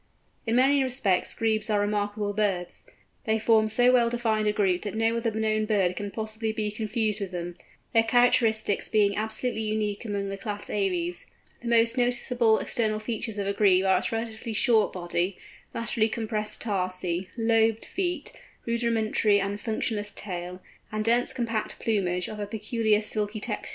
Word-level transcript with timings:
In 0.47 0.55
many 0.55 0.81
respects 0.83 1.35
Grebes 1.35 1.69
are 1.69 1.79
remarkable 1.79 2.33
birds. 2.33 2.85
They 3.25 3.37
form 3.37 3.67
so 3.67 3.91
well 3.93 4.09
defined 4.09 4.47
a 4.47 4.51
group 4.51 4.81
that 4.81 4.95
no 4.95 5.15
other 5.15 5.29
known 5.29 5.65
bird 5.67 5.95
can 5.95 6.09
possibly 6.09 6.51
be 6.51 6.71
confused 6.71 7.21
with 7.21 7.29
them, 7.29 7.53
their 7.93 8.01
characteristics 8.01 8.89
being 8.89 9.15
absolutely 9.15 9.61
unique 9.61 10.03
among 10.03 10.29
the 10.29 10.37
class 10.37 10.71
Aves. 10.71 11.27
The 11.61 11.67
most 11.67 11.99
noticeable 11.99 12.57
external 12.57 12.97
features 12.97 13.37
of 13.37 13.45
a 13.45 13.53
Grebe 13.53 13.85
are 13.85 13.99
its 13.99 14.11
relatively 14.11 14.53
short 14.53 14.91
body, 14.91 15.37
laterally 15.71 16.09
compressed 16.09 16.61
tarsi, 16.61 17.29
lobed 17.37 17.85
feet, 17.85 18.33
rudimentary 18.65 19.39
and 19.39 19.61
functionless 19.61 20.11
tail, 20.15 20.63
and 20.91 21.05
dense 21.05 21.31
compact 21.31 21.77
plumage 21.77 22.27
of 22.27 22.39
a 22.39 22.47
peculiar 22.47 23.03
silky 23.03 23.39
texture. 23.39 23.69